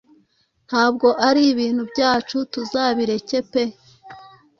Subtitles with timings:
[0.67, 3.63] ntabwo ari ibintu byacu tuzabireke pe